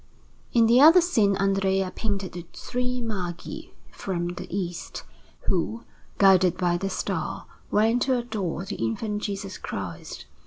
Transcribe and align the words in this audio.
In 0.51 0.65
the 0.65 0.81
other 0.81 0.99
scene 0.99 1.35
Andrea 1.37 1.91
painted 1.95 2.31
the 2.31 2.47
three 2.53 3.01
Magi 3.01 3.67
from 3.91 4.29
the 4.29 4.47
East, 4.49 5.03
who, 5.41 5.83
guided 6.17 6.57
by 6.57 6.75
the 6.75 6.89
Star, 6.89 7.45
went 7.69 8.01
to 8.01 8.17
adore 8.17 8.65
the 8.65 8.77
Infant 8.77 9.21
Jesus 9.21 9.59
Christ. 9.59 10.25